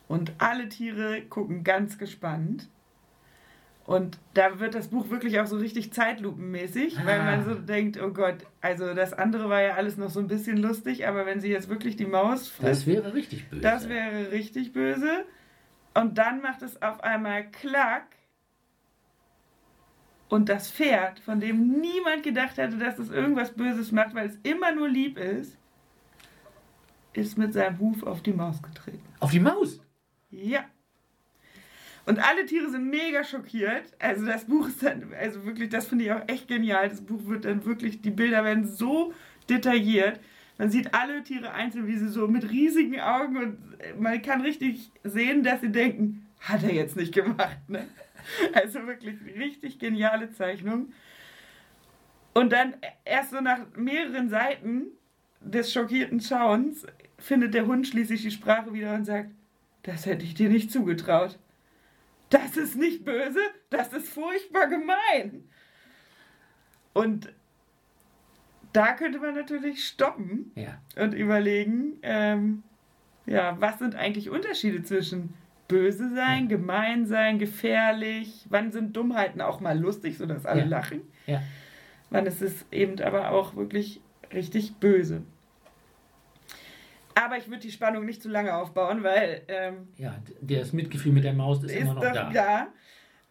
Und 0.08 0.34
alle 0.40 0.70
Tiere 0.70 1.22
gucken 1.24 1.64
ganz 1.64 1.98
gespannt. 1.98 2.68
Und 3.86 4.18
da 4.34 4.60
wird 4.60 4.74
das 4.74 4.88
Buch 4.88 5.12
wirklich 5.12 5.40
auch 5.40 5.46
so 5.46 5.58
richtig 5.58 5.94
zeitlupenmäßig, 5.94 7.06
weil 7.06 7.20
man 7.24 7.46
so 7.46 7.54
denkt, 7.54 8.02
oh 8.02 8.10
Gott, 8.10 8.38
also 8.60 8.96
das 8.96 9.14
andere 9.14 9.48
war 9.48 9.62
ja 9.62 9.76
alles 9.76 9.96
noch 9.98 10.10
so 10.10 10.20
ein 10.20 10.28
bisschen 10.28 10.58
lustig, 10.58 11.08
aber 11.08 11.28
wenn 11.28 11.40
sie 11.40 11.50
jetzt 11.50 11.70
wirklich 11.70 11.96
die 11.96 12.08
Maus 12.08 12.48
frisst, 12.48 12.64
Das 12.70 12.88
wäre 12.88 13.14
richtig 13.14 13.48
böse. 13.48 13.62
das 13.62 13.88
wäre 13.88 14.32
richtig 14.32 14.74
böse. 14.74 15.26
Und 15.94 16.18
dann 16.18 16.42
macht 16.42 16.64
es 16.64 16.82
auf 16.82 17.04
einmal 17.04 17.46
Klack. 17.52 18.08
Und 20.30 20.50
das 20.50 20.72
Pferd, 20.72 21.20
von 21.20 21.40
dem 21.40 21.80
niemand 21.80 22.24
gedacht 22.24 22.58
hätte, 22.58 22.78
dass 22.78 22.98
es 22.98 23.12
irgendwas 23.12 23.54
Böses 23.54 23.92
macht, 23.92 24.16
weil 24.16 24.28
es 24.28 24.38
immer 24.42 24.72
nur 24.74 24.90
lieb 24.90 25.20
ist, 25.20 25.58
ist 27.14 27.38
mit 27.38 27.54
seinem 27.54 27.80
Huf 27.80 28.02
auf 28.02 28.24
die 28.24 28.34
Maus 28.34 28.62
getreten. 28.64 29.04
Auf 29.20 29.30
die 29.32 29.40
Maus. 29.40 29.80
Ja. 30.32 30.66
Und 32.06 32.20
alle 32.20 32.46
Tiere 32.46 32.70
sind 32.70 32.90
mega 32.90 33.24
schockiert. 33.24 33.94
Also 34.00 34.26
das 34.26 34.46
Buch 34.46 34.68
ist 34.68 34.84
dann, 34.84 35.12
also 35.20 35.46
wirklich, 35.46 35.70
das 35.70 35.88
finde 35.88 36.06
ich 36.06 36.12
auch 36.12 36.22
echt 36.28 36.48
genial. 36.48 36.88
Das 36.90 37.02
Buch 37.02 37.26
wird 37.26 37.46
dann 37.46 37.66
wirklich, 37.66 38.02
die 38.02 38.12
Bilder 38.12 38.44
werden 38.44 38.68
so 38.68 39.14
detailliert. 39.50 40.20
Man 40.58 40.70
sieht 40.70 40.94
alle 40.94 41.24
Tiere 41.24 41.52
einzeln, 41.52 41.88
wie 41.88 41.98
sie 41.98 42.08
so 42.08 42.28
mit 42.28 42.50
riesigen 42.50 43.00
Augen 43.02 43.38
und 43.38 43.58
man 44.00 44.22
kann 44.22 44.42
richtig 44.42 44.92
sehen, 45.04 45.44
dass 45.44 45.62
sie 45.62 45.72
denken, 45.72 46.28
hat 46.40 46.64
er 46.64 46.74
jetzt 46.74 46.96
nicht 46.96 47.14
gemacht. 47.14 47.58
Ne? 47.68 47.88
Also 48.54 48.86
wirklich 48.88 49.16
richtig 49.38 49.80
geniale 49.80 50.32
Zeichnung. 50.32 50.94
Und 52.34 52.52
dann 52.54 52.76
erst 53.04 53.32
so 53.32 53.42
nach 53.42 53.60
mehreren 53.76 54.30
Seiten 54.30 54.88
des 55.42 55.72
schockierten 55.72 56.20
Schauens 56.20 56.86
findet 57.18 57.54
der 57.54 57.66
Hund 57.66 57.88
schließlich 57.88 58.22
die 58.22 58.32
Sprache 58.32 58.74
wieder 58.74 58.94
und 58.94 59.06
sagt, 59.06 59.32
das 59.84 60.06
hätte 60.06 60.26
ich 60.26 60.34
dir 60.34 60.50
nicht 60.50 60.72
zugetraut. 60.72 61.38
Das 62.36 62.58
ist 62.58 62.76
nicht 62.76 63.06
böse, 63.06 63.40
das 63.70 63.94
ist 63.94 64.10
furchtbar 64.10 64.68
gemein. 64.68 65.46
Und 66.94 67.30
da 68.74 68.92
könnte 68.94 69.20
man 69.20 69.36
natürlich 69.36 69.88
stoppen 69.88 70.52
Ja. 70.56 70.82
und 71.02 71.14
überlegen, 71.14 71.98
ähm, 72.02 72.64
ja, 73.26 73.56
was 73.62 73.80
sind 73.80 73.96
eigentlich 73.96 74.30
Unterschiede 74.30 74.84
zwischen 74.84 75.34
böse 75.70 76.14
sein, 76.14 76.50
gemein 76.50 77.06
sein, 77.06 77.40
gefährlich? 77.40 78.46
Wann 78.50 78.72
sind 78.74 78.96
Dummheiten 78.98 79.40
auch 79.40 79.62
mal 79.62 79.80
lustig, 79.80 80.18
sodass 80.18 80.46
alle 80.46 80.62
Ja. 80.62 80.68
lachen? 80.68 81.02
Ja. 81.28 81.42
Wann 82.10 82.26
ist 82.26 82.42
es 82.42 82.66
eben 82.72 83.02
aber 83.02 83.32
auch 83.32 83.56
wirklich 83.56 84.02
richtig 84.34 84.76
böse? 84.76 85.24
Aber 87.16 87.38
ich 87.38 87.48
würde 87.48 87.62
die 87.62 87.72
Spannung 87.72 88.06
nicht 88.06 88.22
zu 88.22 88.30
lange 88.30 88.54
aufbauen, 88.56 89.02
weil 89.04 89.42
ähm, 89.48 89.88
Ja, 89.98 90.16
das 90.42 90.74
Mitgefühl 90.74 91.14
mit 91.14 91.24
der 91.24 91.34
Maus 91.34 91.64
ist, 91.64 91.72
ist 91.72 91.82
immer 91.82 91.94
noch 91.96 92.02
doch 92.04 92.14
da. 92.14 92.30
da. 92.32 92.68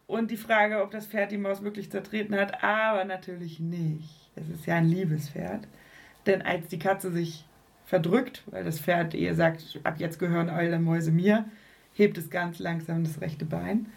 Und 0.07 0.31
die 0.31 0.37
Frage, 0.37 0.81
ob 0.83 0.91
das 0.91 1.07
Pferd 1.07 1.31
die 1.31 1.37
Maus 1.37 1.63
wirklich 1.63 1.89
zertreten 1.91 2.35
hat, 2.35 2.63
aber 2.63 3.05
natürlich 3.05 3.59
nicht. 3.59 4.29
Es 4.35 4.49
ist 4.49 4.65
ja 4.65 4.75
ein 4.75 4.87
Liebespferd. 4.87 5.67
Denn 6.25 6.41
als 6.41 6.67
die 6.67 6.79
Katze 6.79 7.11
sich 7.11 7.45
verdrückt, 7.85 8.43
weil 8.47 8.63
das 8.63 8.79
Pferd 8.79 9.13
ihr 9.13 9.35
sagt, 9.35 9.79
ab 9.83 9.95
jetzt 9.99 10.17
gehören 10.19 10.49
eure 10.49 10.79
Mäuse 10.79 11.11
mir, 11.11 11.45
hebt 11.93 12.17
es 12.17 12.29
ganz 12.29 12.59
langsam 12.59 13.03
das 13.03 13.21
rechte 13.21 13.45
Bein. 13.45 13.87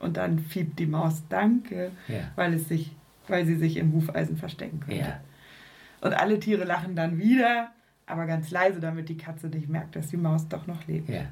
Und 0.00 0.16
dann 0.16 0.38
fiebt 0.38 0.78
die 0.78 0.86
Maus 0.86 1.22
Danke, 1.28 1.90
Ja. 2.08 2.20
weil, 2.34 2.54
es 2.54 2.68
sich, 2.68 2.92
weil 3.28 3.44
sie 3.46 3.56
sich 3.56 3.76
im 3.76 3.92
Hufeisen 3.92 4.36
verstecken 4.36 4.80
könnte. 4.80 5.00
Ja. 5.00 5.20
Und 6.00 6.14
alle 6.14 6.40
Tiere 6.40 6.64
lachen 6.64 6.96
dann 6.96 7.18
wieder, 7.18 7.70
aber 8.10 8.26
ganz 8.26 8.50
leise, 8.50 8.80
damit 8.80 9.08
die 9.08 9.16
Katze 9.16 9.48
nicht 9.48 9.68
merkt, 9.68 9.96
dass 9.96 10.08
die 10.08 10.16
Maus 10.16 10.48
doch 10.48 10.66
noch 10.66 10.86
lebt. 10.86 11.08
Ja. 11.08 11.26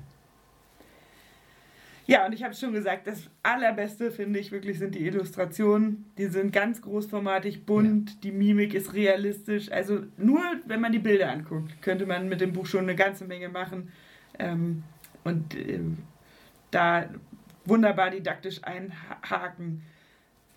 Ja, 2.09 2.25
und 2.25 2.33
ich 2.33 2.43
habe 2.43 2.55
schon 2.55 2.73
gesagt, 2.73 3.07
das 3.07 3.29
Allerbeste 3.43 4.11
finde 4.11 4.39
ich 4.39 4.51
wirklich 4.51 4.79
sind 4.79 4.95
die 4.95 5.05
Illustrationen. 5.05 6.11
Die 6.17 6.29
sind 6.29 6.55
ganz 6.55 6.81
großformatig, 6.81 7.67
bunt, 7.67 8.25
die 8.25 8.33
Mimik 8.33 8.73
ist 8.73 8.95
realistisch. 8.95 9.71
Also 9.71 10.05
nur, 10.17 10.41
wenn 10.65 10.81
man 10.81 10.91
die 10.91 11.01
Bilder 11.01 11.31
anguckt, 11.31 11.83
könnte 11.83 12.07
man 12.07 12.31
mit 12.31 12.41
dem 12.41 12.55
Buch 12.55 12.65
schon 12.65 12.85
eine 12.85 12.97
ganze 12.97 13.27
Menge 13.27 13.51
machen. 13.51 13.93
Ähm, 14.39 14.85
und 15.23 15.55
ähm, 15.55 15.99
da 16.71 17.11
wunderbar 17.67 18.09
didaktisch 18.09 18.61
einhaken. 18.65 19.83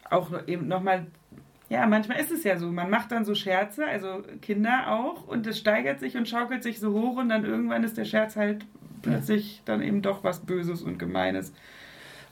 Auch 0.10 0.48
eben 0.48 0.70
nochmal, 0.70 1.08
ja, 1.72 1.88
manchmal 1.88 2.20
ist 2.20 2.32
es 2.32 2.44
ja 2.44 2.58
so, 2.58 2.70
man 2.70 2.90
macht 2.90 3.14
dann 3.14 3.24
so 3.24 3.34
Scherze, 3.34 3.86
also 3.86 4.24
Kinder 4.42 4.92
auch, 4.92 5.26
und 5.26 5.48
es 5.48 5.58
steigert 5.58 6.02
sich 6.02 6.18
und 6.18 6.28
schaukelt 6.28 6.64
sich 6.64 6.80
so 6.82 6.92
hoch 6.92 7.16
und 7.16 7.30
dann 7.30 7.46
irgendwann 7.46 7.86
ist 7.86 7.98
der 7.98 8.04
Scherz 8.04 8.36
halt 8.36 8.66
plötzlich 9.02 9.62
dann 9.64 9.82
eben 9.82 10.02
doch 10.02 10.22
was 10.26 10.42
Böses 10.42 10.82
und 10.82 11.00
Gemeines. 11.00 11.54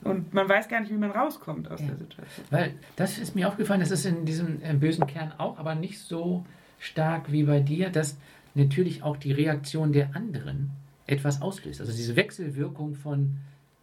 Und 0.03 0.33
man 0.33 0.47
weiß 0.49 0.67
gar 0.67 0.81
nicht, 0.81 0.91
wie 0.91 0.97
man 0.97 1.11
rauskommt 1.11 1.71
aus 1.71 1.79
Ja. 1.79 1.87
der 1.87 1.95
Situation. 1.97 2.45
Weil 2.49 2.73
das 2.97 3.17
ist 3.17 3.33
mir 3.33 3.47
aufgefallen, 3.47 3.79
das 3.79 3.91
ist 3.91 4.05
in 4.05 4.25
diesem 4.25 4.61
äh, 4.61 4.73
bösen 4.73 5.07
Kern 5.07 5.31
auch, 5.37 5.57
aber 5.57 5.73
nicht 5.73 5.99
so 5.99 6.45
stark 6.77 7.31
wie 7.31 7.43
bei 7.43 7.61
dir, 7.61 7.89
dass 7.89 8.17
natürlich 8.55 9.03
auch 9.03 9.15
die 9.15 9.31
Reaktion 9.31 9.93
der 9.93 10.15
anderen 10.15 10.71
etwas 11.07 11.41
auslöst. 11.41 11.79
Also 11.79 11.93
diese 11.93 12.15
Wechselwirkung 12.17 12.95
von, 12.95 13.37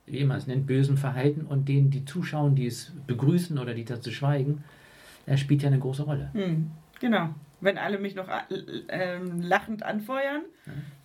wie 0.04 0.22
man 0.24 0.36
es 0.36 0.46
nennt, 0.46 0.66
bösem 0.66 0.98
Verhalten 0.98 1.42
und 1.46 1.66
denen, 1.68 1.90
die 1.90 2.04
zuschauen, 2.04 2.54
die 2.54 2.66
es 2.66 2.92
begrüßen 3.06 3.58
oder 3.58 3.72
die 3.74 3.84
dazu 3.86 4.10
schweigen, 4.10 4.64
äh, 5.26 5.36
spielt 5.36 5.62
ja 5.62 5.68
eine 5.68 5.78
große 5.78 6.02
Rolle. 6.04 6.30
Hm, 6.32 6.70
genau. 7.00 7.30
Wenn 7.60 7.78
alle 7.78 7.98
mich 7.98 8.14
noch 8.14 8.28
äh, 8.28 8.34
ähm, 8.88 9.40
lachend 9.42 9.82
anfeuern, 9.82 10.42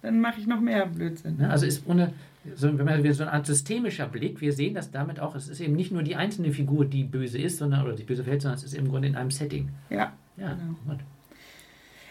dann 0.02 0.20
mache 0.20 0.40
ich 0.40 0.48
noch 0.48 0.60
mehr 0.60 0.86
Blödsinn. 0.86 1.38
Ne? 1.38 1.50
Also 1.50 1.66
ist 1.66 1.88
ohne, 1.88 2.14
so, 2.56 2.78
wenn 2.78 2.86
man 2.86 3.14
so 3.14 3.24
eine 3.24 3.32
Art 3.34 3.46
systemischer 3.46 4.08
Blick, 4.08 4.42
wir 4.42 4.52
sehen 4.52 4.74
das 4.74 4.92
damit 4.92 5.20
auch, 5.20 5.36
es 5.36 5.48
ist 5.48 5.62
eben 5.62 5.76
nicht 5.76 5.92
nur 5.92 6.04
die 6.04 6.16
einzelne 6.16 6.52
Figur, 6.52 6.86
die 6.86 7.04
böse 7.04 7.38
ist, 7.38 7.58
sondern 7.58 7.84
oder 7.84 7.94
die 7.94 8.04
böse 8.04 8.24
verhält, 8.24 8.42
sondern 8.42 8.58
es 8.58 8.64
ist 8.66 8.74
im 8.74 8.90
Grunde 8.90 9.08
in 9.08 9.16
einem 9.16 9.32
Setting. 9.32 9.70
Ja. 9.90 10.12
Ja, 10.38 10.54
Genau. 10.54 10.76
gut. 10.86 11.00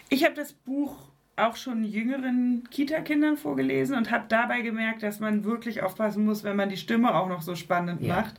Ich 0.09 0.23
habe 0.25 0.35
das 0.35 0.53
Buch 0.53 0.95
auch 1.35 1.55
schon 1.55 1.83
jüngeren 1.83 2.63
Kita-Kindern 2.69 3.37
vorgelesen 3.37 3.95
und 3.95 4.11
habe 4.11 4.25
dabei 4.27 4.61
gemerkt, 4.61 5.03
dass 5.03 5.19
man 5.19 5.43
wirklich 5.43 5.81
aufpassen 5.81 6.25
muss, 6.25 6.43
wenn 6.43 6.55
man 6.55 6.69
die 6.69 6.77
Stimme 6.77 7.15
auch 7.15 7.29
noch 7.29 7.41
so 7.41 7.55
spannend 7.55 8.01
Ja. 8.01 8.15
macht. 8.17 8.35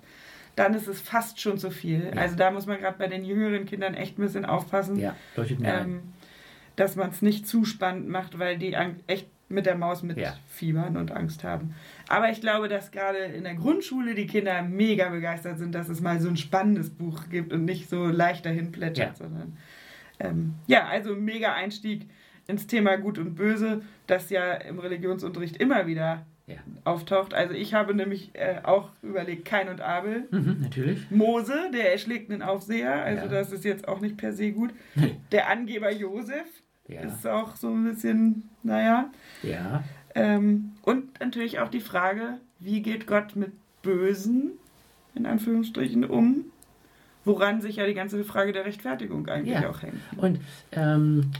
Dann 0.56 0.74
ist 0.74 0.86
es 0.86 1.00
fast 1.00 1.40
schon 1.40 1.56
zu 1.58 1.70
viel. 1.70 2.12
Ja. 2.14 2.20
Also 2.20 2.36
da 2.36 2.50
muss 2.50 2.66
man 2.66 2.78
gerade 2.78 2.98
bei 2.98 3.08
den 3.08 3.24
jüngeren 3.24 3.64
Kindern 3.64 3.94
echt 3.94 4.18
ein 4.18 4.22
bisschen 4.22 4.44
aufpassen, 4.44 4.98
ja, 4.98 5.14
ähm, 5.62 6.00
dass 6.76 6.96
man 6.96 7.10
es 7.10 7.22
nicht 7.22 7.46
zu 7.48 7.64
spannend 7.64 8.08
macht, 8.08 8.38
weil 8.38 8.58
die 8.58 8.74
echt 9.06 9.28
mit 9.48 9.66
der 9.66 9.76
Maus 9.76 10.02
mit 10.02 10.16
Ja. 10.18 10.34
fiebern 10.48 10.96
und 10.96 11.12
Angst 11.12 11.44
haben. 11.44 11.74
Aber 12.08 12.30
ich 12.30 12.40
glaube, 12.40 12.68
dass 12.68 12.90
gerade 12.90 13.18
in 13.18 13.44
der 13.44 13.54
Grundschule 13.54 14.14
die 14.14 14.26
Kinder 14.26 14.62
mega 14.62 15.10
begeistert 15.10 15.58
sind, 15.58 15.74
dass 15.74 15.88
es 15.90 16.00
mal 16.00 16.20
so 16.20 16.28
ein 16.28 16.38
spannendes 16.38 16.88
Buch 16.90 17.28
gibt 17.30 17.52
und 17.52 17.64
nicht 17.66 17.88
so 17.90 18.06
leicht 18.06 18.46
dahin 18.46 18.72
plätschert, 18.72 19.10
Ja. 19.18 19.26
sondern 19.26 19.56
ähm, 20.20 20.54
ja, 20.66 20.86
also 20.86 21.14
mega 21.14 21.52
Einstieg 21.54 22.08
ins 22.46 22.66
Thema 22.66 22.96
Gut 22.96 23.18
und 23.18 23.34
Böse, 23.34 23.82
das 24.06 24.30
ja 24.30 24.52
im 24.54 24.78
Religionsunterricht 24.78 25.56
immer 25.58 25.86
wieder 25.86 26.24
Ja. 26.52 26.58
auftaucht. 26.84 27.34
Also 27.34 27.54
ich 27.54 27.74
habe 27.74 27.94
nämlich 27.94 28.30
äh, 28.34 28.60
auch 28.62 28.90
überlegt, 29.02 29.44
Kain 29.44 29.68
und 29.68 29.80
Abel. 29.80 30.26
Mhm, 30.30 30.58
natürlich. 30.60 31.10
Mose, 31.10 31.54
der 31.72 31.92
erschlägt 31.92 32.30
einen 32.30 32.42
Aufseher, 32.42 33.02
also 33.02 33.24
Ja. 33.24 33.28
das 33.30 33.52
ist 33.52 33.64
jetzt 33.64 33.86
auch 33.88 34.00
nicht 34.00 34.16
per 34.16 34.32
se 34.32 34.52
gut. 34.52 34.70
Der 35.30 35.48
Angeber 35.50 35.90
Josef 35.92 36.46
Ja. 36.88 37.00
ist 37.02 37.26
auch 37.26 37.56
so 37.56 37.68
ein 37.70 37.84
bisschen, 37.84 38.48
naja. 38.62 39.10
Ja. 39.42 39.82
Ähm, 40.14 40.72
und 40.82 41.20
natürlich 41.20 41.58
auch 41.60 41.68
die 41.68 41.80
Frage, 41.80 42.38
wie 42.58 42.82
geht 42.82 43.06
Gott 43.06 43.34
mit 43.36 43.52
Bösen, 43.82 44.52
in 45.14 45.26
Anführungsstrichen, 45.26 46.04
um? 46.04 46.44
Woran 47.24 47.60
sich 47.60 47.76
ja 47.76 47.86
die 47.86 47.94
ganze 47.94 48.24
Frage 48.24 48.52
der 48.52 48.64
Rechtfertigung 48.64 49.28
eigentlich 49.28 49.64
auch 49.64 49.80
hängt. 49.82 49.94
Und 50.16 50.40
ähm, 50.72 51.30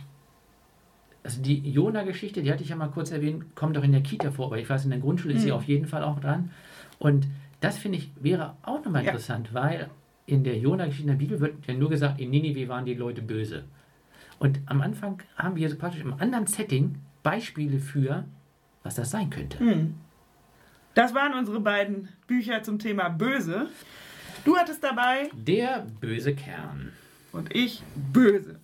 also 1.25 1.41
die 1.43 1.71
Jona-Geschichte, 1.71 2.43
die 2.43 2.51
hatte 2.53 2.63
ich 2.63 2.69
ja 2.71 2.77
mal 2.77 2.89
kurz 2.89 3.11
erwähnt, 3.11 3.55
kommt 3.55 3.77
auch 3.79 3.85
in 3.85 3.93
der 3.93 4.01
Kita 4.03 4.31
vor, 4.31 4.47
aber 4.47 4.59
ich 4.59 4.69
weiß, 4.69 4.85
in 4.85 4.91
der 4.91 4.99
Grundschule 5.01 5.35
ist 5.35 5.43
sie 5.43 5.49
Mhm. 5.49 5.55
auf 5.55 5.65
jeden 5.65 5.87
Fall 5.87 6.03
auch 6.03 6.19
dran. 6.21 6.51
Und 6.99 7.27
das 7.61 7.79
finde 7.79 7.99
ich 7.99 8.11
wäre 8.21 8.57
auch 8.63 8.85
nochmal 8.85 9.03
Ja. 9.05 9.11
interessant, 9.11 9.55
weil 9.55 9.89
in 10.27 10.43
der 10.45 10.57
Jona-Geschichte 10.59 11.03
in 11.11 11.19
der 11.19 11.25
Bibel 11.25 11.41
wird 11.41 11.67
ja 11.67 11.75
nur 11.75 11.91
gesagt, 11.91 12.21
in 12.21 12.31
Ninive 12.31 12.69
waren 12.69 12.85
die 12.85 12.95
Leute 12.95 13.23
böse. 13.23 13.65
Und 14.39 14.61
am 14.67 14.81
Anfang 14.81 15.23
haben 15.37 15.55
wir 15.57 15.69
so 15.71 15.77
praktisch 15.77 16.01
im 16.01 16.15
anderen 16.15 16.47
Setting 16.47 16.97
Beispiele 17.23 17.79
für, 17.79 18.25
was 18.83 18.97
das 18.97 19.11
sein 19.11 19.31
könnte. 19.31 19.59
Hm. 19.61 19.95
Das 20.95 21.15
waren 21.15 21.35
unsere 21.35 21.61
beiden 21.61 22.09
Bücher 22.27 22.63
zum 22.63 22.79
Thema 22.79 23.09
Böse. 23.09 23.69
Du 24.45 24.57
hattest 24.57 24.83
dabei 24.83 25.31
Der 25.33 25.87
böse 26.01 26.35
Kern. 26.35 26.91
und 27.31 27.55
ich 27.55 27.83
Böse. 28.13 28.59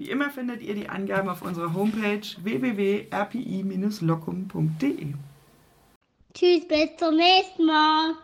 Wie 0.00 0.08
immer 0.08 0.30
findet 0.30 0.62
ihr 0.62 0.74
die 0.74 0.88
Angaben 0.88 1.28
auf 1.28 1.42
unserer 1.42 1.74
Homepage 1.74 2.22
www.rpi-locum.de. 2.42 5.06
Tschüss, 6.32 6.66
bis 6.66 6.96
zum 6.96 7.16
nächsten 7.16 7.66
Mal. 7.66 8.14